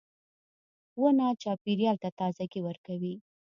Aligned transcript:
•ونه 1.01 1.27
چاپېریال 1.41 1.97
ته 2.03 2.09
تازهګۍ 2.19 2.61
ورکوي. 2.63 3.13